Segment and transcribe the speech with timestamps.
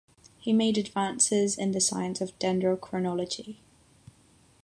[0.39, 3.57] He made advances in the science of dendrochronology.